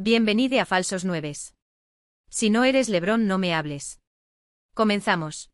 [0.00, 1.54] Bienvenido a Falsos Nueves.
[2.30, 4.00] Si no eres Lebrón, no me hables.
[4.74, 5.50] Comenzamos.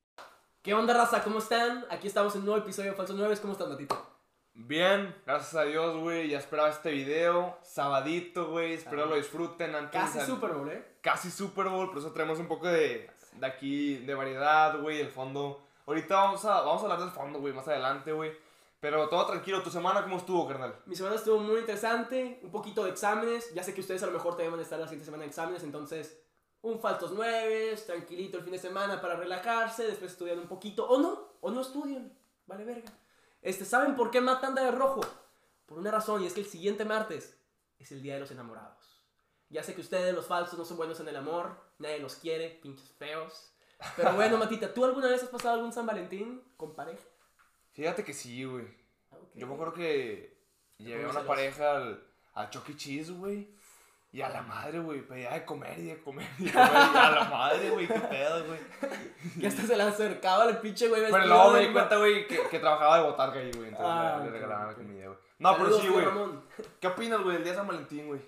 [0.63, 1.23] ¿Qué onda, raza?
[1.25, 1.87] ¿Cómo están?
[1.91, 3.41] Aquí estamos en un nuevo episodio de Falsos Nueves.
[3.41, 4.11] ¿Cómo estás, Matito?
[4.53, 6.29] Bien, gracias a Dios, güey.
[6.29, 7.59] Ya esperaba este video.
[7.63, 8.75] Sabadito, güey.
[8.75, 9.99] Espero lo disfruten antes.
[9.99, 10.99] Casi al- Super Bowl, ¿eh?
[11.01, 11.89] Casi Super Bowl.
[11.89, 15.01] Por eso traemos un poco de, de aquí, de variedad, güey.
[15.01, 15.67] El fondo.
[15.87, 18.33] Ahorita vamos a, vamos a hablar del fondo, güey, más adelante, güey.
[18.85, 19.63] Pero todo tranquilo.
[19.63, 20.79] ¿Tu semana cómo estuvo, carnal?
[20.85, 22.39] Mi semana estuvo muy interesante.
[22.43, 23.55] Un poquito de exámenes.
[23.55, 25.31] Ya sé que ustedes a lo mejor también van a estar la siguiente semana en
[25.31, 25.63] exámenes.
[25.63, 26.21] Entonces,
[26.61, 27.87] un Falsos Nueves.
[27.87, 29.87] Tranquilito el fin de semana para relajarse.
[29.87, 30.87] Después estudian un poquito.
[30.87, 31.33] O no.
[31.41, 32.15] O no estudian.
[32.45, 32.93] Vale, verga.
[33.41, 35.01] Este, ¿Saben por qué matan de rojo?
[35.65, 36.23] Por una razón.
[36.23, 37.41] Y es que el siguiente martes
[37.79, 39.03] es el Día de los Enamorados.
[39.49, 41.57] Ya sé que ustedes, los falsos, no son buenos en el amor.
[41.79, 42.51] Nadie los quiere.
[42.63, 43.51] Pinches feos.
[43.97, 47.01] Pero bueno, Matita, ¿tú alguna vez has pasado algún San Valentín con pareja?
[47.75, 48.84] Fíjate que sí, güey.
[49.23, 49.27] Ah.
[49.35, 50.37] Yo me acuerdo que
[50.79, 52.03] llevé a una pareja al,
[52.35, 52.77] al Chuck E.
[52.77, 53.49] Cheese, güey.
[54.13, 55.03] Y a la madre, güey.
[55.03, 56.69] Pedía de comer y de comer y de comer.
[56.73, 57.89] Y a la madre, güey.
[57.89, 58.61] Qué pedo, güey.
[59.41, 62.41] Que hasta se le acercaba al pinche güey Pero luego me di cuenta, güey, que,
[62.49, 63.69] que trabajaba de botarga ahí, güey.
[63.71, 65.19] Entonces Ah, le, le regalaban la comida, güey.
[65.41, 66.07] No, pero sí, güey.
[66.81, 68.21] ¿Qué opinas, güey, del día de San Valentín, güey?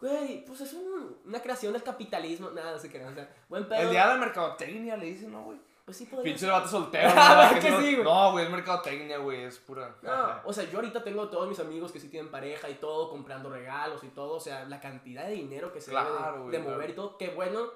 [0.00, 2.50] Güey, pues es un- una creación del capitalismo.
[2.50, 3.04] Nada, no sé qué.
[3.04, 3.80] O sea, buen pedo.
[3.80, 5.58] El día de la mercadotecnia le dicen, ¿no, güey?
[5.88, 7.60] Pues sí podría Pinche vato soltero, Ah, ¿no?
[7.60, 8.04] que no, sí, güey.
[8.04, 9.96] No, güey, es mercadotecnia, güey, es pura.
[10.02, 13.08] No, o sea, yo ahorita tengo todos mis amigos que sí tienen pareja y todo,
[13.08, 14.34] comprando regalos y todo.
[14.34, 16.72] O sea, la cantidad de dinero que se debe Claro, de, güey, de claro.
[16.76, 17.16] mover y todo.
[17.16, 17.70] Qué bueno.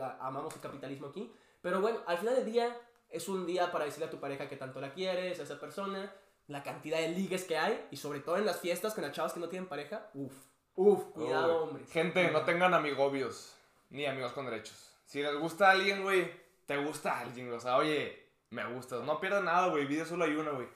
[0.00, 1.30] a- amamos el capitalismo aquí.
[1.60, 2.74] Pero bueno, al final del día
[3.10, 6.10] es un día para decirle a tu pareja que tanto la quieres, a esa persona,
[6.46, 9.34] la cantidad de ligues que hay y sobre todo en las fiestas con las chavas
[9.34, 10.08] que no tienen pareja.
[10.14, 10.32] Uf,
[10.76, 11.84] uf, cuidado, Oh, hombre.
[11.86, 13.52] Gente, no tengan amigobios,
[13.90, 14.94] ni amigos con derechos.
[15.04, 16.30] Si les gusta a alguien, güey,
[16.70, 17.52] te gusta alguien.
[17.52, 19.02] O sea, oye, me gustas.
[19.02, 20.68] No pierdas nada, güey, vida solo hay una, güey.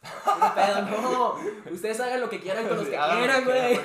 [0.40, 1.34] No pedo, no.
[1.70, 3.78] Ustedes hagan lo que quieran con los que Hagan quieran, güey.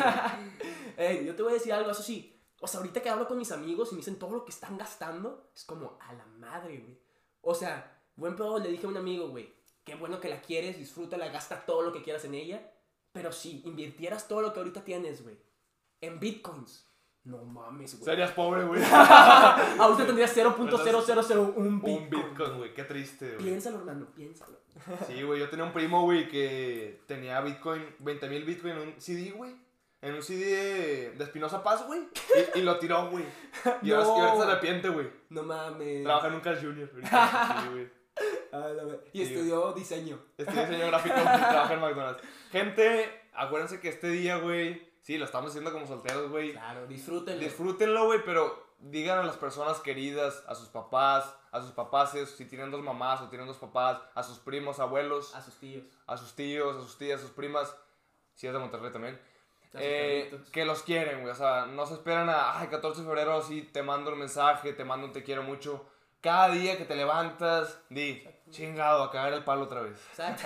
[0.98, 2.42] Ey, yo te voy a decir algo, eso sí.
[2.62, 4.78] O sea, ahorita que hablo con mis amigos y me dicen todo lo que están
[4.78, 6.98] gastando, es como a la madre, güey.
[7.42, 10.78] O sea, buen pedo le dije a un amigo, güey, qué bueno que la quieres,
[10.78, 12.72] disfrútala, gasta todo lo que quieras en ella.
[13.12, 15.38] Pero si invirtieras todo lo que ahorita tienes, güey,
[16.00, 16.88] en bitcoins,
[17.26, 18.06] no mames, güey.
[18.06, 18.82] Serías pobre, güey.
[19.80, 22.10] Ahorita tendrías 0.0001 Un bitcoin.
[22.10, 23.46] Bitcoin, güey, qué triste, güey.
[23.46, 24.58] Piénsalo, hermano, piénsalo.
[25.08, 29.02] Sí, güey, yo tenía un primo, güey, que tenía Bitcoin, 20 mil Bitcoin en un
[29.02, 29.56] CD, güey.
[30.02, 32.02] En un CD de, Espinosa Paz, güey.
[32.56, 33.26] Y, y lo tiró, güey.
[33.82, 34.44] Y, ahora, No.
[34.44, 35.10] se arrepiente, güey.
[35.30, 36.04] No mames.
[36.04, 37.64] Trabaja en un Carl ahorita.
[37.64, 37.90] Sí, güey.
[39.14, 40.20] Y Sí, estudió diseño.
[40.38, 42.22] Este diseño gráfico y trabaja en McDonald's.
[42.52, 46.54] Gente, acuérdense que este día, güey, sí, lo estamos haciendo como solteros, güey.
[46.54, 47.40] Claro, disfrútenlo.
[47.40, 52.46] Disfrútenlo, güey, pero digan a las personas queridas, a sus papás, a sus papaces, si
[52.46, 55.86] tienen dos mamás o tienen dos papás, a sus primos, abuelos, A sus tíos.
[56.08, 57.76] a sus tíos, a sus tías, a sus primas,
[58.34, 59.22] si es de Monterrey también,
[59.74, 61.32] eh, que los quieren, güey.
[61.32, 64.74] O sea, no se esperan a, ay, 14 de febrero, así te mando un mensaje,
[64.74, 65.86] te mando un te quiero mucho.
[66.22, 69.98] Cada día que te levantas, di, chingado, a cagar el palo otra vez.
[70.12, 70.44] Exacto.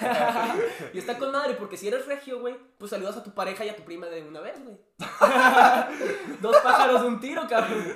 [0.94, 3.70] y está con madre, porque si eres regio, güey, pues saludas a tu pareja y
[3.70, 4.78] a tu prima de una vez, güey.
[6.42, 7.96] Dos pájaros de un tiro, cabrón.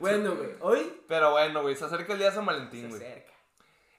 [0.00, 3.02] Bueno, güey, hoy Pero bueno, güey, se acerca el día de San se Valentín, güey.
[3.02, 3.32] acerca.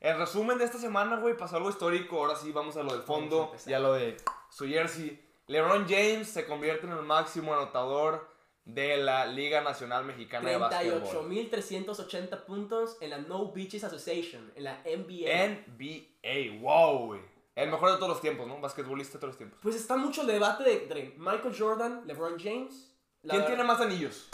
[0.01, 2.17] En resumen de esta semana, güey, pasó algo histórico.
[2.17, 4.17] Ahora sí vamos a lo del fondo y a lo de
[4.49, 5.23] su jersey.
[5.47, 8.27] LeBron James se convierte en el máximo anotador
[8.65, 11.01] de la Liga Nacional Mexicana de Básquetbol.
[11.03, 15.65] 38.380 puntos en la No Beaches Association, en la NBA.
[15.77, 17.21] NBA, wow, güey.
[17.55, 18.59] El mejor de todos los tiempos, ¿no?
[18.59, 19.59] Basquetbolista de todos los tiempos.
[19.61, 22.95] Pues está mucho el debate de, de Michael Jordan, LeBron James.
[23.21, 24.27] La- ¿Quién tiene más anillos?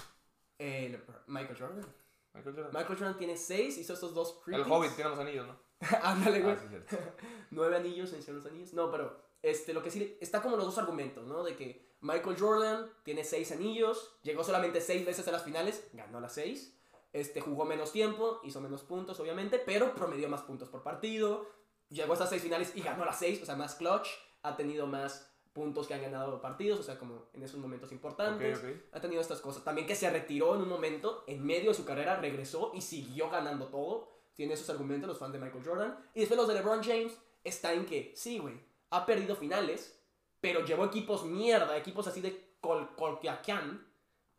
[0.58, 1.86] Eh, Le- Michael Jordan.
[2.34, 2.72] Michael Jordan.
[2.74, 4.62] Michael Jordan tiene 6, hizo estos dos El.
[4.62, 5.60] Hobbit tiene más anillos, ¿no?
[6.04, 6.54] Ándale, güey.
[6.56, 6.98] Ah, sí, cierto.
[7.52, 8.74] nueve anillos, en los anillos.
[8.74, 11.44] No, pero este, lo que sí, está como los dos argumentos, ¿no?
[11.44, 16.20] De que Michael Jordan tiene seis anillos, llegó solamente seis veces a las finales, ganó
[16.20, 16.76] las seis.
[17.12, 21.48] Este, jugó menos tiempo, hizo menos puntos, obviamente, pero promedió más puntos por partido.
[21.90, 24.08] Llegó a esas seis finales y ganó las seis, o sea, más clutch.
[24.44, 28.62] Ha tenido más puntos que han ganado partidos, o sea, como en esos momentos importantes.
[28.94, 29.64] Ha tenido estas cosas.
[29.64, 33.30] También que se retiró en un momento, en medio de su carrera, regresó y siguió
[33.30, 34.08] ganando todo.
[34.36, 35.98] Tiene esos argumentos los fans de Michael Jordan.
[36.14, 38.62] Y después los de LeBron James está en que, sí, güey,
[38.92, 39.99] ha perdido finales,
[40.42, 43.86] pero llevó equipos mierda, equipos así de col Colquiacán,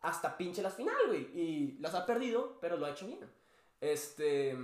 [0.01, 1.39] hasta pinche las finales, güey.
[1.39, 3.19] Y las ha perdido, pero lo ha hecho bien.
[3.79, 4.57] Este,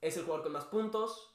[0.00, 1.32] es el jugador con más puntos.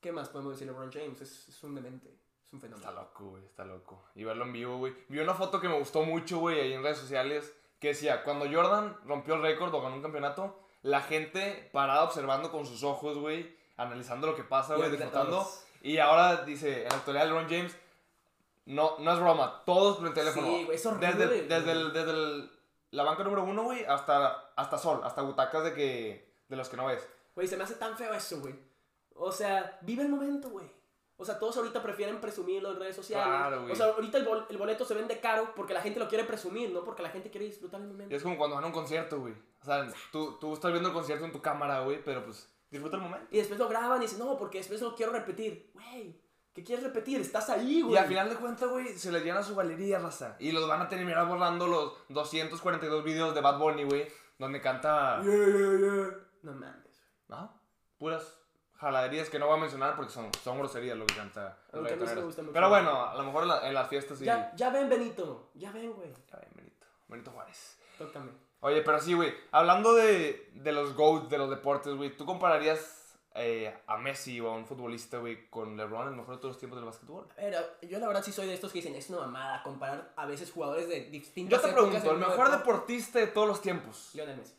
[0.00, 1.20] ¿Qué más podemos decir de LeBron James?
[1.20, 2.12] Es, es un demente,
[2.44, 2.88] es un fenómeno.
[2.88, 4.04] Está loco, güey, está loco.
[4.14, 4.94] Y verlo en vivo, güey.
[5.08, 8.50] Vi una foto que me gustó mucho, güey, ahí en redes sociales, que decía, cuando
[8.50, 13.16] Jordan rompió el récord o ganó un campeonato, la gente parada observando con sus ojos,
[13.16, 15.48] güey, analizando lo que pasa, güey, disfrutando.
[15.82, 17.76] Y ahora dice, en la actualidad LeBron James,
[18.66, 20.46] no, no es broma, todos con el teléfono.
[20.46, 21.48] Sí, güey, es horrible, Desde, güey.
[21.48, 22.50] desde, el, desde el
[22.92, 26.76] la banca número uno, güey, hasta, hasta sol, hasta butacas de que, de los que
[26.76, 27.08] no ves.
[27.34, 28.54] Güey, se me hace tan feo eso, güey.
[29.14, 30.66] O sea, vive el momento, güey.
[31.16, 33.26] O sea, todos ahorita prefieren presumirlo en redes sociales.
[33.26, 33.72] Claro, güey.
[33.72, 36.24] o sea, ahorita el, bol- el boleto se vende caro porque la gente lo quiere
[36.24, 38.12] presumir, no porque la gente quiere disfrutar el momento.
[38.12, 39.34] Y es como cuando van a un concierto, güey.
[39.62, 42.96] O sea, tú, tú estás viendo el concierto en tu cámara, güey, pero pues disfruta
[42.96, 43.28] el momento.
[43.30, 45.70] Y después lo graban y dicen, no, porque después lo quiero repetir.
[45.74, 46.20] Güey,
[46.54, 47.20] ¿qué quieres repetir?
[47.20, 47.94] Estás ahí, güey.
[47.94, 50.36] Y al final de cuentas, güey, se les llena su galería, raza.
[50.38, 54.06] Y los van a terminar borrando los 242 videos de Bad Bunny, güey,
[54.38, 55.20] donde canta...
[55.22, 56.16] Yeah, yeah, yeah.
[56.42, 57.02] No mames.
[57.28, 57.60] ¿No?
[57.98, 58.38] Puras
[58.74, 61.56] jaladerías que no voy a mencionar porque son, son groserías lo que canta.
[61.72, 62.24] a mí me reggaetoneros.
[62.24, 62.52] gusta mucho.
[62.52, 64.24] Pero bueno, a lo mejor en, la- en las fiestas sí.
[64.24, 65.50] Ya, ya ven, Benito.
[65.54, 66.12] Ya ven, güey.
[66.30, 66.86] Ya ven, Benito.
[67.06, 67.78] Benito Juárez.
[67.96, 68.32] Tócame.
[68.60, 69.32] Oye, pero sí, güey.
[69.52, 72.16] Hablando de, de los GOATs, de los deportes, güey.
[72.16, 73.01] ¿Tú compararías
[73.34, 76.58] eh, a Messi o a un futbolista, güey, con LeBron, el mejor de todos los
[76.58, 77.28] tiempos del básquetbol?
[77.36, 80.26] Ver, yo la verdad sí soy de estos que dicen, es una mamada comparar a
[80.26, 84.10] veces jugadores de distintas Yo te pregunto, el mejor deportista de todos los tiempos.
[84.14, 84.54] Lionel Messi.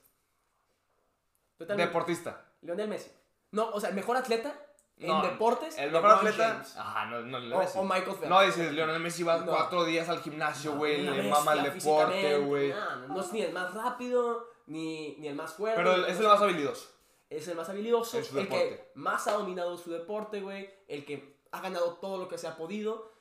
[1.57, 1.87] Totalmente.
[1.87, 2.45] Deportista.
[2.61, 3.11] Lionel Messi.
[3.51, 4.53] No, o sea, el mejor atleta
[4.97, 5.77] en No, deportes.
[5.77, 6.49] El mejor atleta.
[6.53, 6.77] James.
[6.77, 8.29] Ajá, no, no, Lionel O, Michael Phelps.
[8.29, 9.45] No, dices, Lionel Messi va No.
[9.51, 12.69] cuatro días al gimnasio, No, güey, le mama el deporte, güey.
[12.69, 15.77] No, no, no es ni el más rápido, ni, ni el más fuerte.
[15.77, 16.89] Pero es el más habilidoso.
[17.37, 20.69] Es el más habilidoso, el que más ha dominado su deporte, güey.
[20.87, 23.11] El que ha ganado todo lo que se ha podido.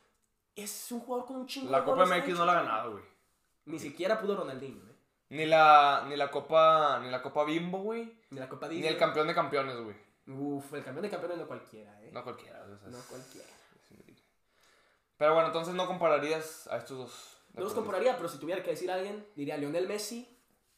[0.55, 3.05] Es un jugador con un chingo La de Copa MX no la ha ganado, güey.
[3.65, 4.93] Ni siquiera pudo Ronaldinho, güey.
[5.31, 8.13] Ni la, ni la Copa, ni la Copa Bimbo, güey.
[8.31, 8.93] Ni la Copa Ni Disney.
[8.93, 9.97] el campeón de campeones, güey.
[10.27, 12.11] Uf, el campeón de campeones no cualquiera, eh.
[12.13, 13.49] No cualquiera, o sea, No cualquiera.
[15.17, 17.39] Pero bueno, entonces no compararías a estos dos.
[17.55, 20.29] No los compararía, pero si tuviera que decir a alguien, diría Lionel Messi,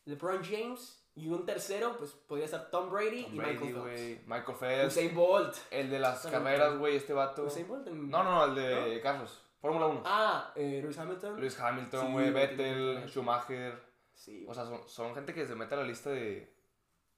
[0.05, 4.27] LeBron James y un tercero, pues podría ser Tom Brady Tom y Brady, Michael Phelps.
[4.27, 4.97] Michael Phelps.
[4.97, 5.57] Usain Bolt.
[5.71, 6.79] El de las Bolt.
[6.79, 7.45] güey, este vato.
[7.45, 9.41] Usain Bolt en- No, no, no, el de Carlos.
[9.61, 10.03] Fórmula 1.
[10.05, 11.41] Ah, eh, Lewis Hamilton.
[11.41, 13.83] Luis Hamilton, güey, Vettel, Schumacher.
[14.13, 16.53] Sí, O sea, son, son gente que se mete a la lista de,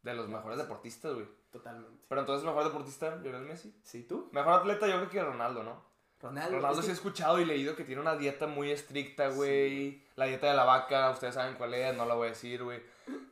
[0.02, 1.26] de los mejores deportistas, güey.
[1.50, 2.04] totalmente.
[2.08, 3.74] Pero entonces, mejor deportista, Lionel Messi.
[3.82, 4.28] ¿Sí, tú?
[4.32, 5.84] Mejor atleta, yo creo que Ronaldo, ¿no?
[6.20, 6.56] Ronaldo.
[6.56, 10.02] Ronaldo sí he escuchado y leído que tiene una dieta muy estricta, güey.
[10.16, 12.80] La dieta de la vaca, ustedes saben cuál es, no la voy a decir, güey.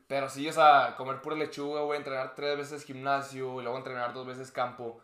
[0.07, 4.13] Pero sí, o sea, comer pura lechuga, güey, entrenar tres veces gimnasio y luego entrenar
[4.13, 5.01] dos veces campo.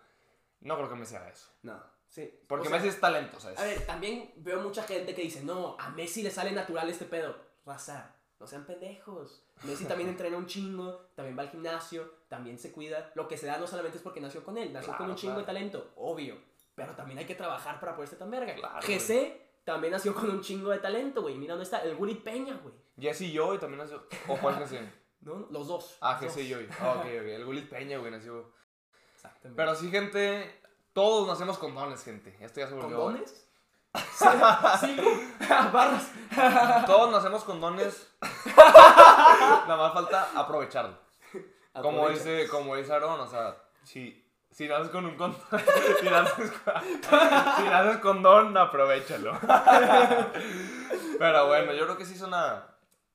[0.61, 1.49] No creo que Messi haga eso.
[1.63, 2.33] No, sí.
[2.47, 3.59] Porque O sea, Messi es talento, ¿sabes?
[3.59, 7.07] A ver, también veo mucha gente que dice, no, a Messi le sale natural este
[7.07, 7.35] pedo.
[7.65, 9.43] Raza, no sean pendejos.
[9.65, 13.11] Messi también entrena un chingo, también va al gimnasio, también se cuida.
[13.15, 15.17] Lo que se da no solamente es porque nació con él, nació con Claro, un
[15.19, 15.41] chingo claro.
[15.41, 16.37] de talento, obvio.
[16.75, 18.55] Pero también hay que trabajar para poder ser tan verga.
[18.55, 21.37] Claro, GC también nació con un chingo de talento, güey.
[21.37, 22.75] Mira dónde está, el Willy Peña, güey.
[22.99, 24.05] Jesse y yo y también nació.
[24.27, 24.81] ¿O cuál nació?
[25.21, 25.47] ¿No?
[25.49, 25.97] Los dos.
[26.01, 26.63] Ah, Jesse y dos.
[26.63, 26.67] yo.
[26.81, 27.07] Ah, ok, ok.
[27.07, 28.53] El Gulit Peña, güey, nació.
[29.15, 29.57] Exactamente.
[29.57, 30.61] Pero sí, gente,
[30.93, 32.37] todos nacemos con dones, gente.
[32.41, 32.97] Esto ya se volvió.
[32.97, 33.47] ¿Condones?
[33.95, 34.97] sí,
[35.73, 36.11] barras.
[36.87, 38.13] Todos nacemos con dones.
[38.57, 40.99] Nada más falta aprovecharlo.
[41.81, 46.51] Como dice, como dice Aaron, o sea, si, si naces con un con, si naces
[46.51, 49.39] con, si naces con don, aprovechalo.
[51.19, 52.67] Pero bueno, yo creo que sí es una,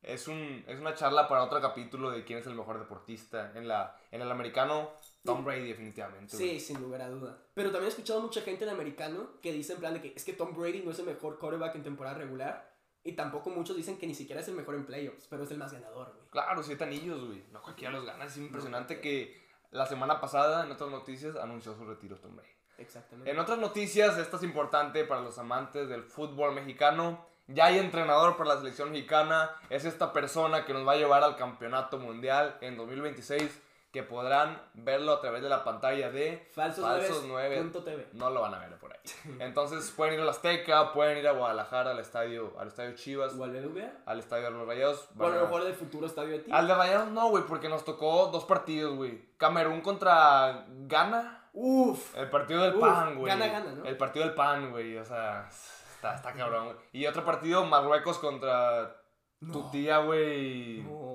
[0.02, 3.52] es un, es una charla para otro capítulo de quién es el mejor deportista.
[3.56, 4.92] En la, en el americano,
[5.24, 6.38] Tom Brady definitivamente.
[6.38, 6.52] güey.
[6.52, 7.38] Sí, sin lugar a duda.
[7.54, 10.24] Pero también he escuchado mucha gente en americano que dice en plan de que es
[10.24, 12.74] que Tom Brady no es el mejor quarterback en temporada regular.
[13.04, 15.60] Y tampoco muchos dicen que ni siquiera es el mejor en playoffs, pero es el
[15.60, 16.28] más ganador, güey.
[16.32, 17.44] Claro, siete anillos, güey.
[17.52, 18.26] No cualquiera los gana.
[18.26, 22.50] Es impresionante que la semana pasada, en otras noticias, anunció su retiro Tom Brady.
[22.78, 23.32] Exactamente.
[23.32, 27.26] En otras noticias, esta es importante para los amantes del fútbol mexicano.
[27.48, 29.52] Ya hay entrenador para la selección mexicana.
[29.70, 33.62] Es esta persona que nos va a llevar al campeonato mundial en 2026.
[33.96, 37.48] Que podrán verlo a través de la pantalla de Falsos, Falsos 9.
[37.56, 37.62] 9.
[37.62, 38.08] Punto TV.
[38.12, 39.00] No lo van a ver por ahí.
[39.40, 43.34] Entonces pueden ir a la Azteca, pueden ir a Guadalajara, al estadio, al estadio Chivas,
[43.40, 43.90] ¿O al BBVA?
[44.06, 45.08] al estadio de los Rayados.
[45.14, 46.52] Bueno, a lo mejor del futuro estadio de ti.
[46.54, 49.30] al de Rayados no, güey, porque nos tocó dos partidos, güey.
[49.38, 51.48] Camerún contra Ghana.
[51.54, 52.18] Uf.
[52.18, 53.28] El partido del Uf, pan, güey.
[53.32, 53.86] gana, gana, ¿no?
[53.86, 54.98] El partido del pan, güey.
[54.98, 55.48] O sea,
[55.96, 56.78] está, está cabrón, güey.
[56.92, 58.94] Y otro partido, Marruecos contra
[59.40, 59.72] tu No.
[59.72, 60.82] tía, güey.
[60.84, 61.15] No.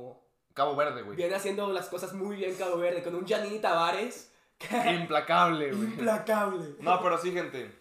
[0.60, 1.16] Cabo Verde, güey.
[1.16, 4.30] Viene haciendo las cosas muy bien Cabo Verde con un Giannini Tavares.
[4.70, 5.84] Implacable, güey.
[5.88, 6.74] Implacable.
[6.80, 7.74] No, pero sí, gente.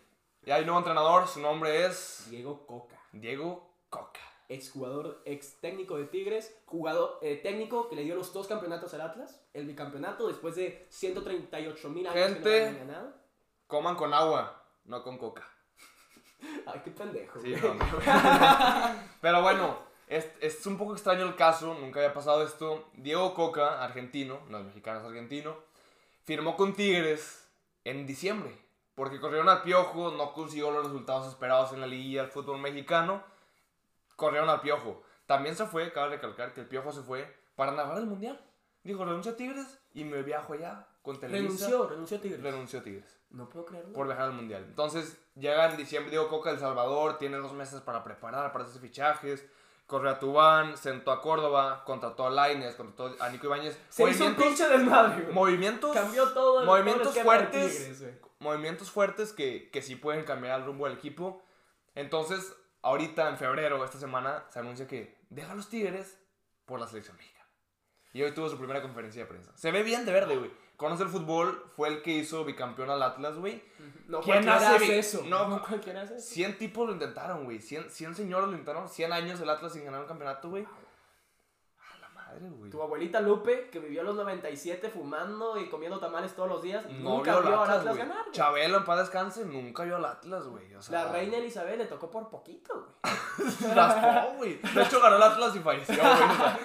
[0.44, 1.28] Ya hay nuevo entrenador.
[1.28, 2.96] Su nombre es Diego Coca.
[3.12, 4.22] Diego Coca.
[4.48, 9.02] exjugador, ex técnico de Tigres, jugador eh, técnico que le dio los dos campeonatos al
[9.02, 12.44] Atlas, el bicampeonato después de 138 mil años Gente.
[12.44, 13.14] que no habían ganado.
[13.68, 15.46] Coman con agua, no con coca.
[16.66, 17.42] Ay, qué pendejo.
[17.42, 17.62] Sí, güey.
[17.62, 18.00] no, no.
[19.22, 22.90] Pero bueno, es, es un poco extraño el caso, nunca había pasado esto.
[22.94, 25.56] Diego Coca, argentino, no es mexicano, es argentino,
[26.26, 27.48] firmó con Tigres
[27.86, 28.58] en diciembre.
[28.96, 33.24] Porque corrieron al piojo, no consiguió los resultados esperados en la liguilla del fútbol mexicano.
[34.18, 35.04] Corrieron al piojo.
[35.26, 38.44] también se fue, cabe recalcar que el Piojo se fue para narrar el Mundial.
[38.84, 41.68] Dijo, renuncio a Tigres y me viajo allá con Televisa.
[41.68, 42.42] Renunció, renunció a Tigres.
[42.42, 43.94] Renunció a Tigres No puedo creerlo.
[43.94, 44.66] por viajar al Mundial.
[44.68, 48.82] Entonces, llega en diciembre Diego Coca El Salvador, tiene dos meses para preparar, para hacer
[48.82, 49.46] fichajes.
[49.90, 53.76] Corre a Tubán, sentó a Córdoba, contrató a Lainez, contrató a Nico Ibáñez.
[53.90, 55.34] Se hizo un pinche desmadre, güey.
[55.34, 60.26] movimientos, Cambió todo el movimientos todo el fuertes, Tigres, movimientos fuertes que, que sí pueden
[60.26, 61.42] cambiar el rumbo del equipo.
[61.96, 66.20] Entonces, ahorita en febrero, esta semana, se anuncia que deja a los Tigres
[66.68, 67.48] por la selección mexicana.
[68.14, 69.52] Y hoy tuvo su primera conferencia de prensa.
[69.58, 70.52] Se ve bien de verde, güey.
[70.80, 73.62] Conoce el fútbol, fue el que hizo bicampeón al Atlas, güey.
[74.08, 75.22] No ¿Quién hace eso.
[75.28, 76.26] No, No, cualquiera hace eso.
[76.34, 77.60] 100 tipos lo intentaron, güey.
[77.60, 78.88] 100, 100 señores lo intentaron.
[78.88, 80.64] 100 años el Atlas sin ganar un campeonato, güey.
[80.64, 82.72] A la madre, güey.
[82.72, 86.86] Tu abuelita Lupe, que vivió a los 97 fumando y comiendo tamales todos los días,
[86.90, 88.18] No nunca vio vio al Atlas, ganar.
[88.22, 88.32] güey.
[88.32, 90.74] Chabelo, en paz descanse, nunca vio al Atlas, güey.
[90.76, 93.16] O sea, La reina Elizabeth le tocó por poquito, güey.
[93.76, 94.60] raspó, güey.
[94.62, 96.14] De hecho, ganó el Atlas y falleció, güey.
[96.14, 96.60] o sea.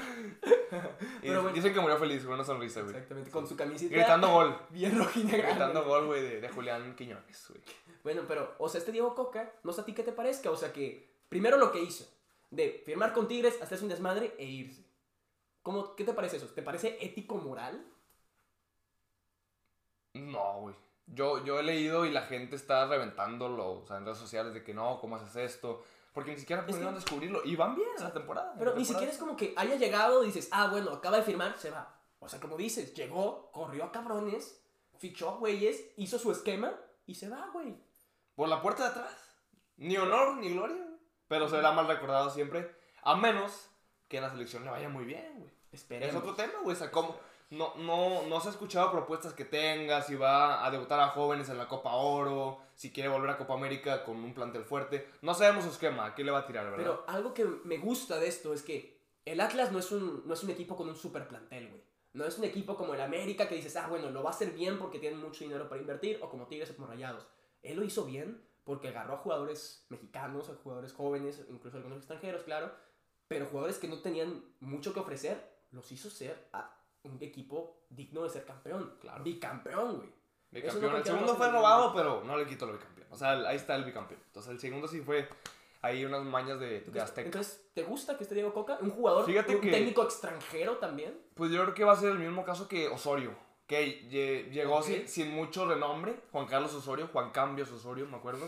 [1.23, 1.49] Y Pero.
[1.51, 2.95] Dicen que murió feliz, con una sonrisa, güey.
[2.95, 4.59] Exactamente, con su camiseta Gritando gol.
[4.71, 5.51] bien rojinegra.
[5.51, 7.63] Gritando gol, güey, de, de Julián Quiñones, güey.
[8.03, 10.57] Bueno, pero, o sea, este Diego Coca, no sé a ti qué te parezca, o
[10.57, 12.07] sea que, primero lo que hizo,
[12.51, 14.85] de firmar con Tigres, hacerse un desmadre e irse.
[15.63, 16.49] ¿Cómo, ¿Qué te parece eso?
[16.49, 17.83] ¿Te parece ético moral?
[20.13, 20.75] No, güey.
[21.07, 24.63] Yo, yo he leído y la gente está reventándolo, o sea, en redes sociales de
[24.63, 25.83] que no, ¿cómo haces esto?
[26.15, 27.43] Porque ni siquiera Es que- pudieron descubrirlo.
[27.45, 28.55] Y van bien en la temporada.
[28.57, 31.25] Pero la ni siquiera es como que haya llegado y dices, ah, bueno, acaba de
[31.25, 31.95] firmar, se va.
[32.21, 34.63] O sea, como dices, llegó, corrió a cabrones,
[34.99, 36.73] fichó a güeyes, hizo su esquema
[37.05, 37.77] y se va, güey.
[38.37, 39.13] Por la puerta de atrás.
[39.77, 40.99] Ni honor ni gloria, güey.
[41.29, 42.75] Pero será mal recordado siempre.
[43.03, 43.69] A menos
[44.09, 45.51] que en la selección le vaya muy bien, güey.
[45.73, 46.15] Es Esperemos.
[46.23, 46.77] otro tema, güey.
[46.77, 47.17] O sea, ¿cómo?
[47.55, 51.49] No, no, no se ha escuchado propuestas que tenga, si va a debutar a jóvenes
[51.49, 55.09] en la Copa Oro, si quiere volver a Copa América con un plantel fuerte.
[55.23, 56.79] No sabemos su esquema, ¿a qué le va a tirar, verdad?
[56.79, 60.35] Pero algo que me gusta de esto es que el Atlas no es un, no
[60.35, 61.83] es un equipo con un super plantel, güey.
[62.13, 64.53] No es un equipo como el América que dices, ah, bueno, lo va a hacer
[64.53, 67.27] bien porque tienen mucho dinero para invertir, o como Tigres o como Rayados.
[67.63, 72.43] Él lo hizo bien porque agarró a jugadores mexicanos, a jugadores jóvenes, incluso algunos extranjeros,
[72.43, 72.73] claro,
[73.29, 76.49] pero jugadores que no tenían mucho que ofrecer, los hizo ser
[77.05, 78.97] un equipo digno de ser campeón.
[79.01, 79.23] Claro.
[79.23, 80.09] Bicampeón, güey.
[80.51, 80.93] Bicampeón.
[80.93, 83.09] No el segundo fue robado, pero no le quitó lo bicampeón.
[83.11, 84.21] O sea, ahí está el bicampeón.
[84.27, 85.29] Entonces, el segundo sí fue
[85.83, 87.27] ahí unas mañas de, de Azteca.
[87.27, 88.79] entonces, ¿te gusta que esté Diego Coca?
[88.81, 91.17] Un jugador, Fíjate un que- técnico extranjero también.
[91.35, 93.33] Pues yo creo que va a ser el mismo caso que Osorio.
[93.67, 96.15] Que lle- llegó sin, sin mucho renombre.
[96.33, 98.47] Juan Carlos Osorio, Juan Cambios Osorio, me acuerdo.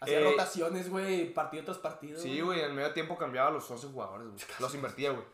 [0.00, 2.20] Hacía Eh, rotaciones, güey, partido tras partido.
[2.20, 4.38] Sí, güey, en medio tiempo cambiaba a los 11 jugadores, güey.
[4.60, 5.24] Los invertía, güey.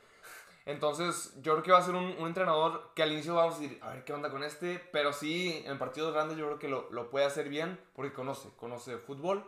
[0.71, 3.61] Entonces, yo creo que va a ser un, un entrenador que al inicio vamos a
[3.61, 4.79] decir, a ver qué onda con este.
[4.93, 8.49] Pero sí, en partidos grandes yo creo que lo, lo puede hacer bien porque conoce,
[8.57, 9.45] conoce fútbol.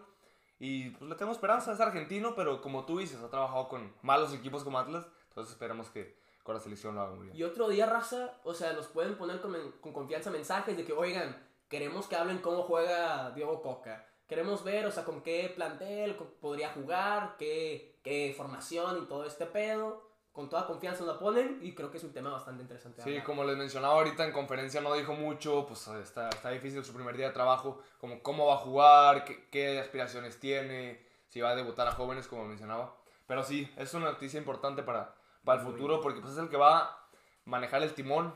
[0.58, 4.32] Y pues le tengo esperanza, es argentino, pero como tú dices, ha trabajado con malos
[4.32, 5.06] equipos como Atlas.
[5.28, 7.36] Entonces esperemos que con la selección lo haga muy bien.
[7.36, 10.92] Y otro día, raza, o sea, nos pueden poner con, con confianza mensajes de que,
[10.92, 11.36] oigan,
[11.68, 14.06] queremos que hablen cómo juega Diego Coca.
[14.28, 19.46] Queremos ver, o sea, con qué plantel podría jugar, qué, qué formación y todo este
[19.46, 20.11] pedo.
[20.32, 23.02] Con toda confianza la ponen y creo que es un tema bastante interesante.
[23.02, 23.24] Sí, hablar.
[23.24, 27.16] como les mencionaba ahorita en conferencia no dijo mucho, pues está, está difícil su primer
[27.16, 31.54] día de trabajo, como cómo va a jugar, qué, qué aspiraciones tiene, si va a
[31.54, 32.96] debutar a jóvenes, como mencionaba.
[33.26, 36.48] Pero sí, es una noticia importante para, para el Muy futuro porque pues es el
[36.48, 37.08] que va a
[37.44, 38.32] manejar el timón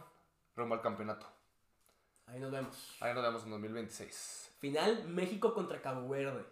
[0.54, 1.26] rumbo al campeonato.
[2.26, 2.96] Ahí nos vemos.
[3.00, 4.52] Ahí nos vemos en 2026.
[4.58, 6.44] Final México contra Cabo Verde.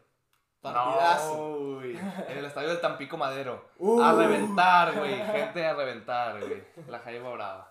[0.64, 1.36] Partidazo.
[1.36, 1.94] No, güey.
[1.94, 3.66] En el estadio del Tampico Madero.
[3.78, 4.00] Uh.
[4.00, 5.14] A reventar, güey.
[5.14, 6.64] Gente a reventar, güey.
[6.88, 7.70] La Jaiba Brava.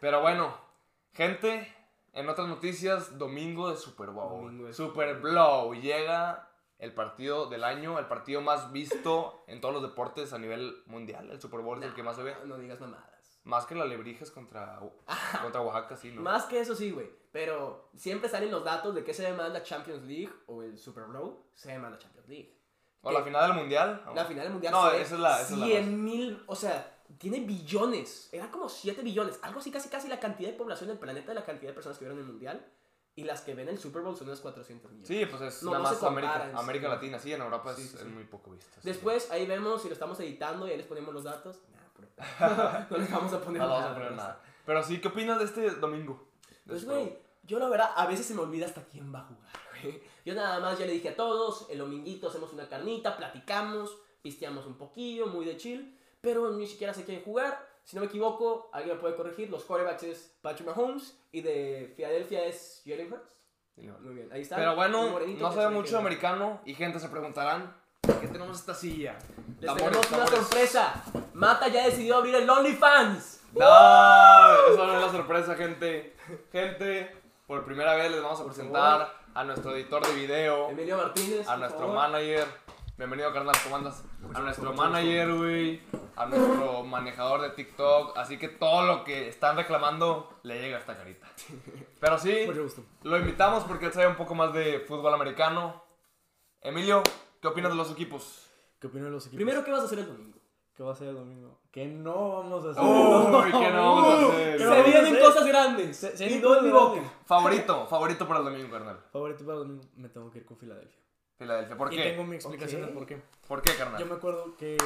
[0.00, 0.54] Pero bueno,
[1.12, 1.70] gente,
[2.14, 4.44] en otras noticias, domingo de Super Bowl.
[4.44, 5.78] Domingo de Super Bowl.
[5.78, 10.82] Llega el partido del año, el partido más visto en todos los deportes a nivel
[10.86, 11.30] mundial.
[11.30, 12.34] El Super Bowl es el que más se ve.
[12.46, 13.19] No digas mamadas.
[13.44, 14.78] Más que la Lebrijes contra,
[15.42, 16.22] contra Oaxaca, sí, ¿no?
[16.22, 17.08] Más que eso sí, güey.
[17.32, 21.38] Pero siempre salen los datos de qué se demanda Champions League o el Super Bowl.
[21.54, 22.56] Se demanda Champions League.
[23.02, 24.02] O la final del mundial.
[24.14, 27.02] La final del mundial No, esa es la- esa es la 100 mil, o sea,
[27.18, 28.28] tiene billones.
[28.32, 29.38] Era como 7 billones.
[29.42, 32.04] Algo así, casi, casi la cantidad de población del planeta la cantidad de personas que
[32.04, 32.66] vieron el mundial.
[33.16, 35.08] Y las que ven el Super Bowl son unos 400 millones.
[35.08, 36.92] Sí, pues es No, nada no más América, comparan, América sí.
[36.94, 38.80] Latina, sí, en Europa Sí, es, sí, es muy poco visto.
[38.82, 41.58] Después ahí vemos si lo estamos editando y ahí les ponemos los datos.
[42.90, 43.80] No les vamos a poner no nada.
[43.80, 44.42] vamos a poner nada.
[44.66, 46.28] Pero sí, ¿qué opinas de este domingo?
[46.48, 49.20] De Pues, Super güey, yo la verdad, a veces se me olvida hasta quién va
[49.20, 49.52] a jugar,
[49.82, 50.02] güey.
[50.24, 54.66] Yo nada más ya le dije a todos, el dominguito hacemos una carnita, platicamos, pisteamos
[54.66, 57.68] un poquillo, muy de chill, pero ni siquiera sé quién jugar.
[57.84, 61.92] Si no me equivoco, alguien me puede corregir, los quarterbacks es Patrick Mahomes y de
[61.96, 63.40] Filadelfia es Jalen Hurts.
[64.02, 64.56] Muy bien, ahí está.
[64.56, 67.74] Pero bueno, no sabe mucho que- americano y gente se preguntarán,
[68.20, 69.16] ¿Qué tenemos esta silla?
[69.60, 70.40] Les Tambores, tenemos una tambores.
[70.40, 71.02] sorpresa.
[71.34, 73.42] Mata ya decidió abrir el OnlyFans.
[73.52, 73.64] No,
[74.72, 76.16] eso no es la sorpresa, gente.
[76.52, 80.96] Gente, por primera vez les vamos a Por presentar a nuestro editor de video, Emilio
[80.96, 81.46] Martínez.
[81.46, 81.94] a por nuestro favor.
[81.96, 82.46] manager.
[82.96, 84.04] Bienvenido, carnal, ¿cómo andas?
[84.34, 85.82] A nuestro manager, güey.
[86.16, 88.16] A nuestro manejador de TikTok.
[88.18, 91.26] Así que todo lo que están reclamando le llega a esta carita.
[91.98, 92.82] Pero sí, Mucho gusto.
[93.04, 95.82] lo invitamos porque él sabe un poco más de fútbol americano.
[96.60, 97.02] Emilio,
[97.40, 98.46] ¿qué opinas de los equipos?
[98.78, 99.36] ¿Qué opinan de los equipos?
[99.44, 100.38] Primero, ¿qué vas a hacer el domingo?
[100.74, 101.58] ¿qué va a ser el domingo?
[101.70, 102.82] ¿Qué no vamos a hacer?
[102.82, 104.56] Uy, ¿qué no vamos a hacer?
[104.56, 105.20] ¿Qué Se vienen hacer?
[105.20, 105.96] cosas grandes.
[105.96, 106.92] Se- se y vienen cosas mi boca.
[106.94, 107.12] grandes.
[107.26, 108.98] Favorito, favorito para el domingo, carnal.
[109.12, 110.98] Favorito para el domingo, me tengo que ir con Filadelfia.
[111.36, 111.76] Filadelfia.
[111.76, 112.02] ¿Por Y qué?
[112.04, 113.20] tengo mi explicación de por qué.
[113.46, 114.00] ¿Por qué, carnal?
[114.00, 114.78] Yo me acuerdo que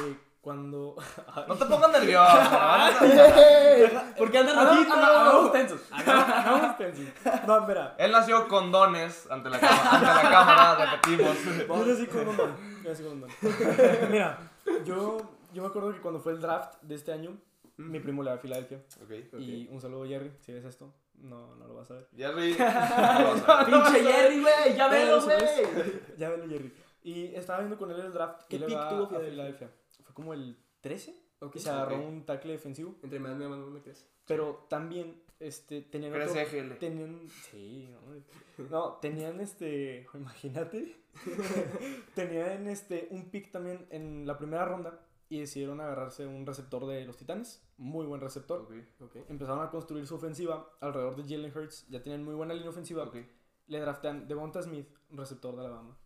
[0.45, 0.95] cuando...
[1.47, 2.37] No te pongas nervioso.
[4.17, 4.93] Porque andan rojito.
[4.93, 5.81] hagamos tensos.
[5.91, 7.05] Hagamos tensos.
[7.47, 7.95] No, espera.
[7.97, 11.35] Él nació con dones ante la, cámara, ante la cámara, repetimos.
[11.67, 12.83] Yo nací con un don.
[12.83, 13.29] Yo nací con un don.
[14.11, 14.37] Mira,
[14.85, 15.17] yo,
[15.51, 17.35] yo me acuerdo que cuando fue el draft de este año,
[17.77, 18.83] mi primo le va a Filadelfia.
[19.01, 19.39] Ok.
[19.39, 20.93] Y un saludo, Jerry, si ves esto.
[21.15, 22.07] No, no lo vas a ver.
[22.15, 22.53] Jerry.
[22.53, 24.75] Pinche Jerry, güey.
[24.77, 25.37] Ya velo, güey.
[26.19, 26.71] Ya velo, Jerry.
[27.01, 28.43] Y estaba viendo con él el draft.
[28.47, 29.71] ¿Qué pick tuvo Filadelfia?
[30.15, 31.13] Como el 13.
[31.41, 31.57] Ok.
[31.57, 32.95] Y se agarró un tackle defensivo.
[33.03, 34.09] Entre más me mando, me crees.
[34.25, 36.77] Pero también este, tenían Crece otro...
[36.77, 37.27] Tenían...
[37.51, 37.89] Sí,
[38.57, 40.07] no, no, tenían este...
[40.13, 40.95] Imagínate.
[42.15, 45.01] tenían este, un pick también en la primera ronda.
[45.27, 47.67] Y decidieron agarrarse un receptor de los Titanes.
[47.77, 48.67] Muy buen receptor.
[49.27, 51.87] Empezaron a construir su ofensiva alrededor de Jalen Hurts.
[51.89, 53.11] Ya tenían muy buena línea ofensiva.
[53.67, 55.97] Le draftean Devonta Smith, receptor de Alabama.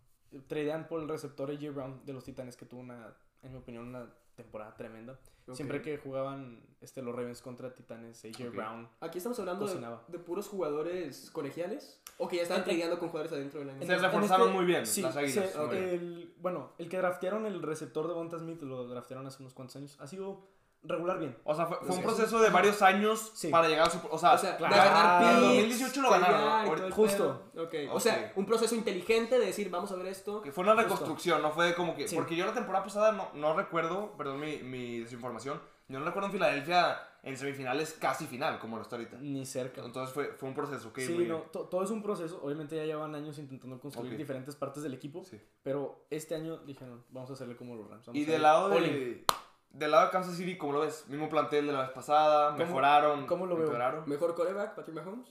[0.46, 3.88] Tradean por el receptor AJ Brown de los Titanes, que tuvo una, en mi opinión,
[3.88, 5.18] una temporada tremenda.
[5.46, 5.54] Ok.
[5.54, 8.54] Siempre que jugaban este, los Ravens contra Titanes, AJ Ok.
[8.54, 8.88] Brown.
[9.00, 12.00] Aquí estamos hablando de, de puros jugadores colegiales.
[12.18, 14.64] O que ya están En- tradeando con jugadores adentro de la Se reforzaron este- muy
[14.66, 15.50] bien Sí, las águilas.
[15.50, 15.84] se- bien.
[15.88, 19.76] el, bueno, el que draftearon el receptor de Devonta Smith, lo draftearon hace unos cuantos
[19.76, 20.46] años, ha sido
[20.82, 21.36] regular bien.
[21.44, 23.48] O sea, fue, fue un proceso de varios años Sí.
[23.48, 24.10] para llegar al super.
[24.12, 24.74] O sea, O sea, claro.
[24.74, 25.46] de ganar Ah, en picks,
[25.80, 27.50] 2018 lo ganaron, Justo.
[27.54, 27.64] pedo.
[27.64, 27.74] Ok.
[27.92, 30.40] O sea, un proceso inteligente de decir, vamos a ver esto.
[30.42, 32.08] que fue una reconstrucción, no fue como que.
[32.08, 32.16] Sí.
[32.16, 36.28] Porque yo la temporada pasada no, no recuerdo, perdón mi, mi desinformación, yo no recuerdo
[36.28, 39.18] en Filadelfia en semifinales casi final, como lo está ahorita.
[39.20, 39.84] Ni cerca.
[39.84, 42.40] Entonces fue, fue un proceso, ok, sí, no, todo es un proceso.
[42.42, 45.22] Obviamente ya llevan años intentando construir diferentes partes del equipo.
[45.24, 45.38] Sí.
[45.62, 48.08] Pero este año dijeron, vamos a hacerle como los Rams.
[48.14, 49.24] Y a del lado de.
[49.70, 51.06] Del lado de Kansas City, ¿cómo lo ves?
[51.08, 53.26] Mismo plantel de la vez pasada, ¿Cómo- mejoraron.
[53.26, 53.64] cómo lo veo?
[53.66, 54.08] empeoraron.
[54.08, 55.28] Mejor coreback, Patrick Mahomes.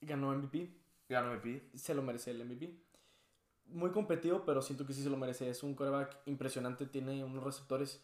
[0.00, 0.74] Ganó MVP.
[1.08, 1.70] Ganó MVP.
[1.78, 2.74] Se lo merece el MVP.
[3.66, 5.50] Muy competido, pero siento que sí se lo merece.
[5.50, 6.86] Es un quarterback impresionante.
[6.86, 8.02] Tiene unos receptores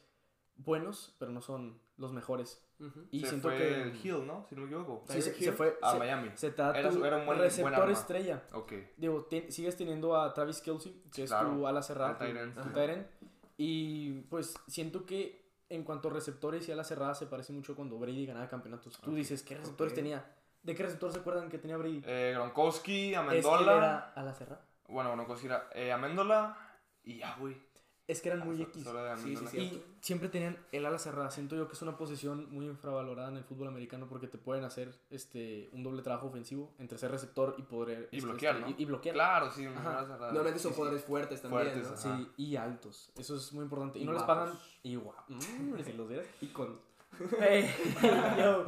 [0.56, 2.62] buenos, pero no son los mejores.
[2.80, 3.06] Ujú.
[3.10, 3.82] Y se siento fue que.
[3.82, 4.44] el Hill, ¿no?
[4.48, 5.04] Si no me equivoco.
[5.08, 5.78] Sí, se, fue.
[5.80, 6.30] A se- Miami.
[6.34, 8.42] Se te da Era un buen- buen receptor estrella.
[8.52, 8.72] Ok.
[8.98, 11.54] Digo, ti- sigues teniendo a Travis Kelsey, que es Claro.
[11.54, 13.06] tu ala cerrada, tu, tu end.
[13.56, 17.98] Y pues siento que en cuanto a receptores y ala cerrada se parece mucho cuando
[17.98, 18.98] Brady ganaba campeonatos.
[19.00, 19.16] Tú Ok.
[19.16, 20.24] dices, ¿qué receptores tenía?
[20.62, 22.02] ¿De qué receptor se acuerdan que tenía Brady?
[22.06, 23.76] Eh, Gronkowski, Es que Amendola.
[23.76, 24.64] era ala cerrada.
[24.88, 26.56] Bueno, Gronkowski era eh, Amendola
[27.02, 27.56] y ya, güey.
[28.06, 28.86] Es que eran muy So- X.
[29.22, 29.58] Sí, sí.
[29.58, 31.30] Y siempre tenían el ala cerrada.
[31.30, 34.64] Siento yo que es una posición muy infravalorada en el fútbol americano porque te pueden
[34.64, 38.70] hacer este un doble trabajo ofensivo entre ser receptor y poder Y este, bloquear, este,
[38.70, 38.76] ¿no?
[38.78, 39.14] y, y bloquear.
[39.14, 39.98] Claro, sí, una Ajá.
[39.98, 40.26] ala cerrada.
[40.32, 40.76] Normalmente son Sí, sí.
[40.76, 41.62] jugadores fuertes también.
[41.72, 41.96] Fuertes, ¿no?
[42.18, 43.10] Sí, y altos.
[43.16, 43.98] Eso es muy importante.
[43.98, 44.48] Y, Y no les guapos.
[44.50, 45.16] pagan igual.
[45.28, 45.40] Mm,
[45.82, 46.10] si los.
[46.42, 46.78] Y con.
[48.38, 48.66] Yo.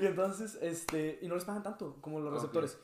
[0.00, 2.78] Y entonces, este, y no les pagan tanto como los receptores.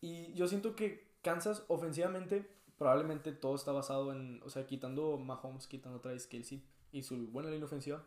[0.00, 5.66] Y yo siento que Kansas ofensivamente, probablemente todo está basado en, o sea, quitando Mahomes,
[5.66, 8.04] quitando Travis Kelsey y su buena línea ofensiva.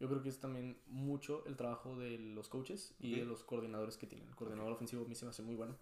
[0.00, 3.96] Yo creo que es también mucho el trabajo de los coaches y de los coordinadores
[3.96, 4.28] que tienen.
[4.28, 5.76] El coordinador ofensivo a mí se me hace muy bueno.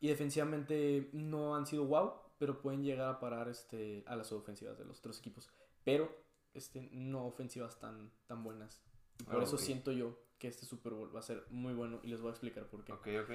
[0.00, 4.78] Y defensivamente no han sido wow, pero pueden llegar a parar este, a las ofensivas
[4.78, 5.50] de los otros equipos.
[5.82, 6.08] Pero
[6.54, 8.80] este, no ofensivas tan, tan buenas.
[9.26, 12.06] Por Ah, eso siento yo que este Super Bowl va a ser muy bueno y
[12.06, 12.92] les voy a explicar por qué.
[12.92, 13.32] Ok, ok.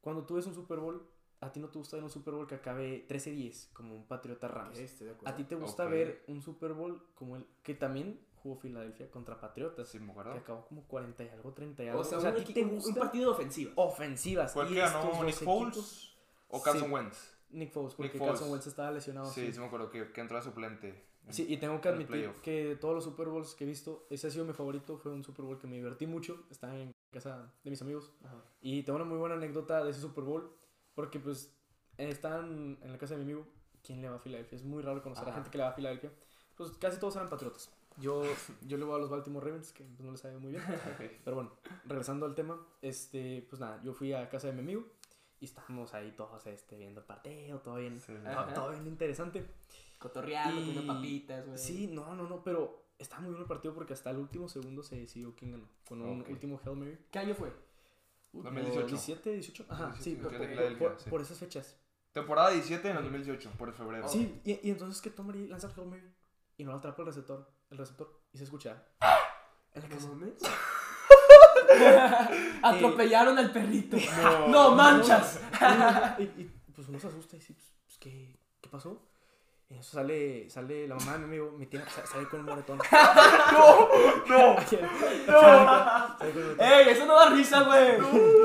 [0.00, 1.06] Cuando tú ves un Super Bowl,
[1.42, 4.48] a ti no te gusta ver un Super Bowl que acabe 13-10 como un Patriota
[4.48, 4.78] Rams.
[4.98, 5.14] De.
[5.24, 9.38] A ti te gusta ver un Super Bowl como el que también jugó Filadelfia contra
[9.40, 10.32] Patriotas, Sí, me que acuerdo.
[10.32, 12.00] acabó como 40 y algo, 30 y algo.
[12.00, 13.72] O sea, a un, ti equi- te un- un gusta partido de ofensiva.
[13.76, 14.52] ofensivas.
[14.52, 16.16] ¿Fue el y que ganó Nick Foles
[16.48, 16.90] o Carson Sí.
[16.94, 17.34] Wentz?
[17.50, 18.32] Nick Foles, porque Nick Foles.
[18.32, 19.26] Carson Wentz estaba lesionado.
[19.30, 19.52] Sí, sí.
[19.52, 21.04] sí me acuerdo que, que entró de suplente.
[21.28, 24.26] Sí, y tengo que admitir que de todos los Super Bowls que he visto, ese
[24.26, 24.98] ha sido mi favorito.
[24.98, 26.44] Fue un Super Bowl que me divertí mucho.
[26.50, 28.12] Estaba en casa de mis amigos.
[28.24, 28.42] Ajá.
[28.60, 30.50] Y tengo una muy buena anécdota de ese Super Bowl.
[30.94, 31.54] Porque, pues,
[31.98, 33.46] eh, estaban en la casa de mi amigo.
[33.82, 34.56] ¿Quién le va a Filadelfia?
[34.56, 35.34] Es muy raro conocer a Ajá.
[35.36, 36.12] gente que le va a Filadelfia.
[36.56, 37.70] Pues casi todos eran patriotas.
[37.98, 38.22] Yo,
[38.62, 40.62] yo le voy a los Baltimore Ravens, que pues, no les sabe muy bien.
[40.94, 41.10] Ok.
[41.24, 41.52] Pero bueno,
[41.84, 44.84] regresando al tema, este, pues nada, yo fui a casa de mi amigo
[45.40, 48.12] y estábamos ahí todos este, viendo el partido, todo bien, Sí.
[48.54, 49.44] todo, bien interesante.
[49.98, 51.58] Cotorreando, Y- comiendo papitas, güey.
[51.58, 54.82] Sí, no, no, no, pero está muy bueno el partido porque hasta el último segundo
[54.84, 55.68] se decidió quién ganó.
[55.88, 56.28] Con un Ok.
[56.30, 56.98] último Hail Mary.
[57.10, 57.52] ¿Qué año fue?
[58.32, 58.86] Uh, 2018.
[58.88, 59.66] 17, 18.
[59.68, 61.10] Ajá, 17, sí, por, 17 de por- Filadelfia, por- sí.
[61.10, 61.76] por esas fechas.
[62.12, 64.08] Temporada 17 en el 2018, por febrero.
[64.08, 66.14] Sí, y, y entonces que Tom Brady lanza el Hail Mary
[66.58, 68.84] y no lo atrapa el receptor, el receptor y se escucha.
[69.74, 70.08] En la No casa.
[72.62, 73.96] Atropellaron al perrito.
[74.22, 74.48] No.
[74.48, 75.40] No manchas.
[76.18, 79.08] y, y, pues uno se asusta y dice, pues, pues, ¿qué, ¿qué pasó?
[79.72, 82.46] Y eso sale, sale la mamá de mi amigo, mi tía, sa- sale con un
[82.46, 82.78] moretón.
[83.52, 83.88] No,
[84.28, 84.54] no.
[84.54, 86.60] Moretón.
[86.60, 87.92] Ey, eso no da risa, güey.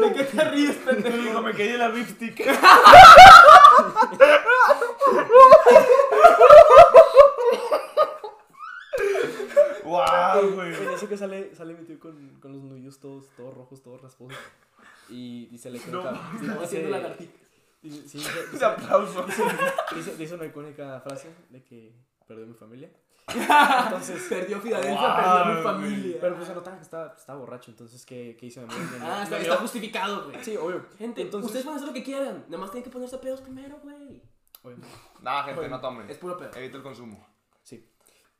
[0.01, 1.41] ¿De qué te ríes, pendejo?
[1.41, 2.43] me caí en la lipstick.
[9.83, 10.73] wow, güey.
[10.75, 14.01] En eso que sale, sale mi tío con, con los nudillos todos, todos rojos, todos
[14.01, 14.37] rasposos.
[15.09, 16.11] Y dice la icónica.
[16.11, 17.31] No, dice- Estaba haciendo dice- lagartija.
[17.81, 19.25] Dice- sí, dice- dice- aplauso.
[19.95, 21.93] dice- dice una icónica frase de que
[22.27, 22.89] perdió mi familia.
[23.29, 26.17] Entonces, Perdió Filadelfia, Wow, perdió mi familia.
[26.21, 27.71] pero pues se notaba que estaba, estaba borracho.
[27.71, 28.89] Entonces, ¿qué, qué hizo mi amigo?
[28.99, 30.43] Me- Ah, está, justificado, güey.
[30.43, 30.85] Sí, obvio.
[30.97, 32.45] Gente, Entonces- ustedes pueden hacer lo que quieran.
[32.47, 34.21] Nada más tienen que ponerse pedos primero, güey.
[34.63, 34.77] obvio.
[35.21, 36.09] Nah, gente, no tomen.
[36.09, 36.51] Es puro pedo.
[36.55, 37.27] Evita el consumo.
[37.63, 37.85] Sí.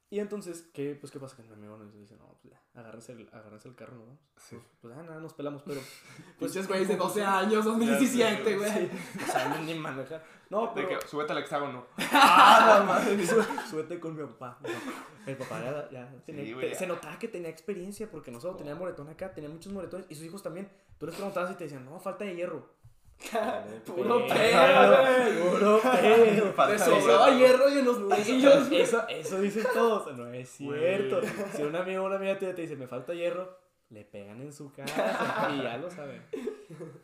[0.10, 1.36] Y entonces, ¿qué, pues, ¿qué pasa?
[1.36, 4.17] Que mi amigo nos dice, no, pues ya, agárrense el, agárrense el carro, ¿no?
[4.38, 4.56] Sí.
[4.56, 5.82] Pues, pues ah, nada, nos pelamos, pero...
[6.39, 8.72] Pinches güeyes de 12 años, 2017, güey.
[8.72, 8.89] Sí,
[9.22, 10.24] o sea, no, ni manejar.
[10.50, 11.00] No, De pero...
[11.00, 11.86] que súbete al hexágono.
[11.98, 13.26] ¡Ah, la madre!
[13.26, 14.60] Sú- Súbete con mi papá.
[15.26, 16.80] El papá ya, ya tenía- Sí, güey, te- ya.
[16.80, 20.15] se notaba que tenía experiencia porque no solo tenía moretón acá, tenía muchos moretones y
[20.15, 20.70] sus hijos también.
[20.98, 22.76] Tú les preguntabas y te decían, no, falta de hierro.
[23.86, 25.49] Puro Pedo.
[25.51, 26.53] Puro pedo.
[26.67, 27.69] Te sobraba hierro.
[27.69, 28.71] y en los Eso, nudillos.
[28.71, 31.21] eso, eso dicen todos, no es cierto.
[31.56, 33.58] Si un amigo o una amiga te, te dice, me falta hierro,
[33.89, 36.21] le pegan en su casa y ya lo saben.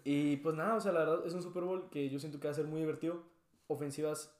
[0.03, 2.47] Y pues nada, o sea, la verdad es un Super Bowl que yo siento que
[2.47, 3.23] va a ser muy divertido.
[3.67, 4.33] Ofensivas,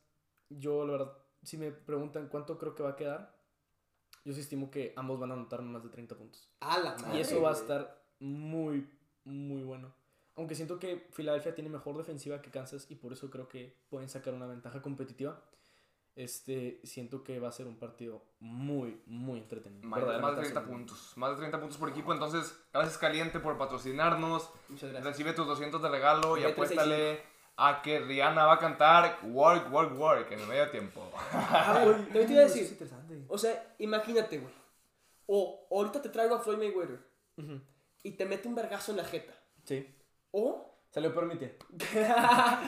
[0.50, 3.34] yo la verdad, si me preguntan cuánto creo que va a quedar,
[4.26, 6.50] yo sí estimo que ambos van a anotar más de 30 puntos.
[6.60, 8.88] A la madre, Y eso va a estar muy,
[9.26, 9.94] muy bueno.
[10.36, 14.10] Aunque siento que Filadelfia tiene mejor defensiva que Kansas y por eso creo que pueden
[14.10, 15.42] sacar una ventaja competitiva.
[16.16, 19.82] Este, siento que va a ser un partido muy, muy entretenido.
[19.88, 20.70] Más, más de Verdaderamente 30 así.
[20.70, 21.14] puntos.
[21.18, 22.14] Más de 30 puntos por equipo.
[22.14, 24.50] Entonces, gracias Caliente por patrocinarnos.
[24.70, 25.12] Muchas gracias.
[25.12, 27.22] Recibe tus 200 de regalo y apuéstale
[27.58, 31.12] a que Rihanna va a cantar Work, Work, Work en el medio tiempo.
[31.32, 32.64] A ver, Ay, también te iba a decir.
[32.64, 33.26] es interesante.
[33.28, 34.54] O sea, imagínate, güey.
[35.28, 37.00] O ahorita te traigo a Floyd Mayweather
[37.38, 37.60] Ujú.
[38.04, 39.34] y te mete un vergazo en la jeta.
[39.64, 39.88] Sí.
[40.34, 40.70] O.
[40.92, 41.56] Salió por mi tía.
[41.72, 41.80] O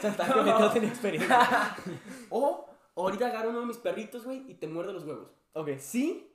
[0.01, 1.75] sea, que tía tenía experiencia.
[2.29, 5.29] O ahorita agarra uno de mis perritos, güey, y te muerde los huevos.
[5.53, 5.71] Ok.
[5.79, 6.31] Sí,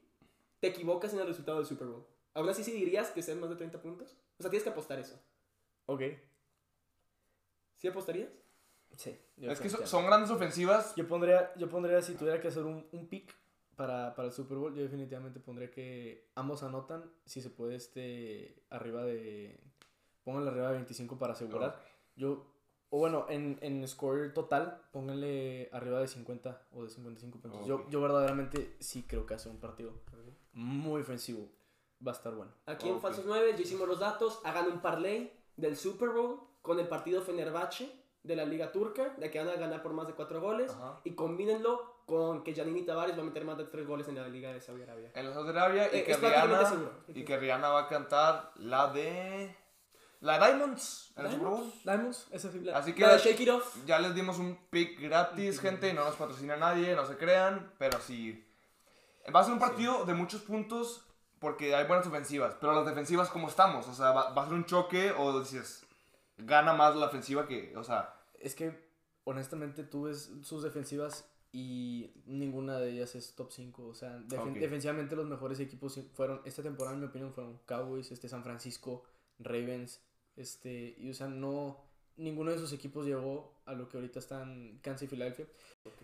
[0.60, 2.06] te equivocas en el resultado del Super Bowl.
[2.34, 4.14] Aún así, sí dirías que sean más de 30 puntos.
[4.38, 5.18] O sea, tienes que apostar eso.
[5.86, 6.02] Ok.
[7.78, 8.28] ¿Sí apostarías?
[8.96, 9.18] Sí.
[9.36, 10.94] yo Es que so- son grandes ofensivas.
[10.96, 13.34] Yo pondría, yo pondría, si tuviera que hacer un, un pick
[13.74, 18.62] para, para el Super Bowl, yo definitivamente pondría que ambos anotan, si se puede, este,
[18.68, 19.58] arriba de,
[20.24, 21.80] pónganle arriba de 25 para asegurar.
[22.16, 22.46] Yo,
[22.90, 27.66] o bueno, en, en score total, pónganle arriba de 50 o de 55 puntos.
[27.66, 27.88] Yo, Ok.
[27.90, 29.92] yo verdaderamente sí creo que hace un partido
[30.52, 31.48] muy ofensivo.
[32.06, 32.52] Va a estar bueno.
[32.66, 33.00] Aquí en.
[33.00, 34.40] Falsos 9 ya hicimos los datos.
[34.44, 39.30] Hagan un parlay del Super Bowl con el partido Fenerbahce de la Liga Turca, de
[39.30, 40.70] que van a ganar por más de 4 goles.
[40.70, 41.00] Ajá.
[41.04, 44.28] Y combínenlo con que Janini Tavares va a meter más de 3 goles en la
[44.28, 45.12] Liga de Saudi Arabia.
[45.14, 46.72] En la Saudi Arabia y, Eh, que Rihanna,
[47.09, 49.54] y que Rihanna va a cantar la de...
[50.20, 51.72] La Diamonds en el Super Bowl.
[51.85, 52.76] Diamonds, esa fibra.
[52.76, 53.76] Así que La de Shake It Off.
[53.87, 57.98] ya les dimos un pick gratis, gente, no nos patrocina nadie, no se crean, pero
[58.00, 58.44] sí.
[59.35, 61.04] Va a ser un partido de muchos puntos
[61.38, 63.88] porque hay buenas ofensivas, pero las defensivas, ¿cómo estamos?
[63.88, 65.85] O sea, va, va a ser un choque o dices,
[66.37, 68.78] gana más la ofensiva que, o sea, Es que,
[69.24, 73.87] honestamente, tú ves sus defensivas y ninguna de ellas es top 5.
[73.87, 74.59] O sea, defen- Ok.
[74.59, 79.02] defensivamente los mejores equipos fueron, esta temporada, en mi opinión, fueron Cowboys, este, San Francisco,
[79.38, 80.00] Ravens.
[80.40, 81.76] Este, y o sea, no,
[82.16, 85.46] ninguno de esos equipos llegó a lo que ahorita están Kansas y Filadelfia.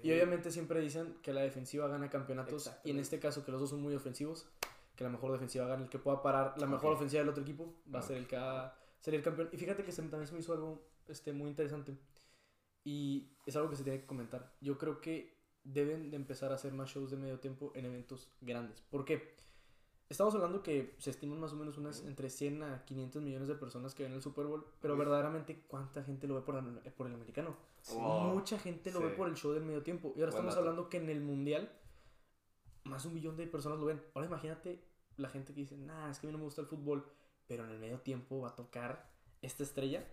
[0.02, 2.70] Y obviamente siempre dicen que la defensiva gana campeonatos.
[2.84, 4.46] Y en este caso, que los dos son muy ofensivos,
[4.94, 7.74] que la mejor defensiva gana el que pueda parar la mejor ofensiva del otro equipo,
[7.92, 9.48] va a ser el que va a ser el campeón.
[9.52, 11.96] Y fíjate que se, también se me hizo algo este, muy interesante.
[12.84, 14.52] Y es algo que se tiene que comentar.
[14.60, 18.28] Yo creo que deben de empezar a hacer más shows de medio tiempo en eventos
[18.42, 18.82] grandes.
[18.82, 19.34] ¿Por qué?
[20.08, 23.56] Estamos hablando que se estiman más o menos unas entre 100 a 500 millones de
[23.56, 27.08] personas que ven el Super Bowl, pero verdaderamente cuánta gente lo ve por, el- por
[27.08, 27.56] el americano.
[27.92, 28.20] Wow.
[28.34, 29.04] Mucha gente lo Sí.
[29.06, 30.12] ve por el show del medio tiempo.
[30.14, 30.60] Y ahora Buen estamos dato.
[30.60, 31.72] hablando que en el mundial
[32.84, 34.00] más de un millón de personas lo ven.
[34.14, 34.80] Ahora imagínate
[35.16, 37.04] la gente que dice, nah, es que a mí no me gusta el fútbol,
[37.48, 39.10] pero en el medio tiempo va a tocar
[39.42, 40.06] esta estrella.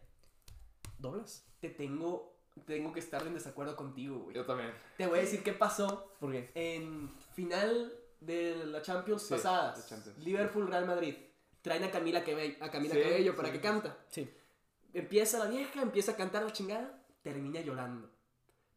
[0.97, 1.45] Doblas.
[1.59, 2.31] Te tengo
[2.67, 4.35] tengo que estar en desacuerdo contigo, güey.
[4.35, 4.71] Yo también.
[4.97, 6.51] Te voy a decir qué pasó ¿Por qué?
[6.53, 7.91] en final
[8.25, 9.77] de la Champions Sí, pasadas.
[9.79, 10.17] la Champions.
[10.19, 11.15] Liverpool, Real Madrid.
[11.61, 13.53] Traen a Camila Cabello, a Camila Sí, Cabello para sí.
[13.53, 13.97] que canta.
[14.09, 14.29] Sí.
[14.93, 18.09] Empieza la vieja, empieza a cantar la chingada, termina llorando.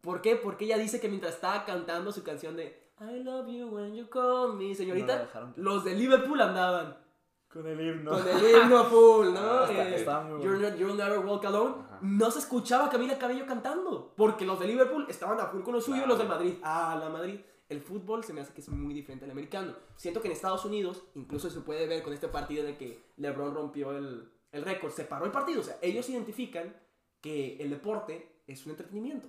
[0.01, 0.37] ¿Por qué?
[0.37, 4.09] Porque ella dice que mientras estaba cantando su canción de I love you when you
[4.09, 6.97] call me, señorita, los de Liverpool andaban
[7.53, 8.13] Con el himno.
[8.13, 9.41] con el himno full, ¿no?
[9.61, 10.71] Ah, está- Eh, estaba muy You're, bueno.
[10.71, 11.75] not- you'll never walk alone.
[11.85, 11.99] Ajá.
[12.01, 14.15] No se escuchaba a Camila Cabello cantando.
[14.17, 16.55] Porque los de Liverpool estaban a full con lo suyo y los de Madrid.
[16.63, 17.41] Ah, la Madrid.
[17.69, 19.75] El fútbol se me hace que es muy diferente al americano.
[19.97, 23.03] Siento que en Estados Unidos, incluso se puede ver con este partido en el que
[23.17, 25.61] LeBron rompió el, el récord, se paró el partido.
[25.61, 26.77] O sea, ellos identifican
[27.21, 29.29] que el deporte es un entretenimiento.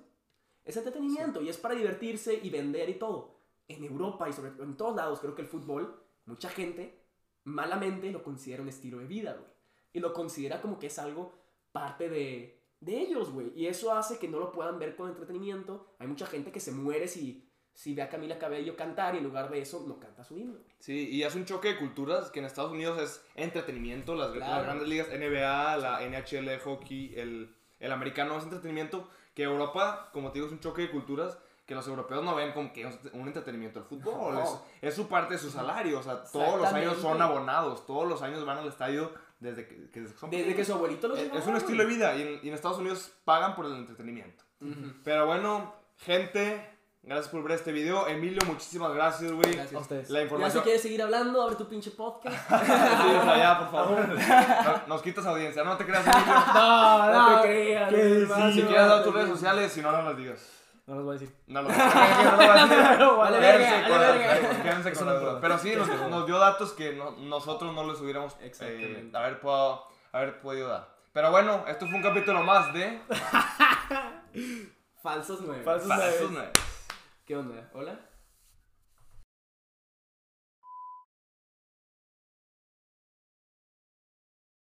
[0.64, 3.40] Es entretenimiento y es para divertirse y vender y todo.
[3.68, 7.04] En Europa y sobre en todos lados, creo que el fútbol, mucha gente
[7.44, 9.50] malamente lo considera un estilo de vida, güey.
[9.94, 11.34] Y lo considera como que es algo
[11.72, 13.52] parte de, de ellos, güey.
[13.56, 15.96] Y eso hace que no lo puedan ver con entretenimiento.
[16.00, 17.47] Hay mucha gente que se muere si,
[17.78, 20.58] si ve a Camila Cabello cantar y en lugar de eso no canta su himno.
[20.80, 24.56] Sí, y es un choque de culturas que en Estados Unidos es entretenimiento, las, Claro.
[24.56, 30.10] las grandes ligas, NBA, la NHL de hockey, el, el americano es entretenimiento, que Europa,
[30.12, 31.38] como te digo, es un choque de culturas
[31.68, 34.42] que los europeos no ven como que es un entretenimiento el fútbol, No.
[34.42, 34.50] es,
[34.82, 38.24] es su parte de su salario, o sea, todos los años son abonados, todos los
[38.24, 41.46] años van al estadio desde que, que son Desde que su abuelito lo es, es
[41.46, 44.44] un estilo de vida y en, y en Estados Unidos pagan por el entretenimiento.
[45.04, 46.77] Pero bueno, gente,
[47.08, 48.08] gracias por ver este video.
[48.08, 49.54] Emilio, muchísimas gracias, güey.
[49.54, 49.74] Gracias.
[49.74, 50.10] A ustedes.
[50.10, 50.64] La Ya si información.
[50.64, 52.36] quieres seguir hablando, abre tu pinche podcast.
[52.50, 54.08] Sí, ya, por favor.
[54.10, 56.26] No- Nos quitas audiencia, no te creas, Emilio.
[56.54, 57.90] no, no, te creas.
[57.90, 59.36] ¿qué no, no, Si no, quieres dar no, tus no, redes no.
[59.36, 60.54] sociales, si no, no las digas.
[60.86, 61.36] No los voy a decir.
[61.48, 61.76] No lo no
[62.98, 64.64] lo voy a decir.
[64.64, 65.38] Quédense con no verdad.
[65.42, 69.84] Pero sí, nos, nos dio datos que no- nosotros no les hubiéramos eh, haber, podido,
[70.14, 70.88] haber podido dar.
[71.12, 73.02] Pero bueno, esto fue un capítulo más de
[75.04, 75.64] Falsos nueve.
[75.64, 75.88] Falsos.
[76.32, 76.52] Nueve.
[77.28, 77.70] ¿Qué onda?
[77.74, 78.00] ¿Hola?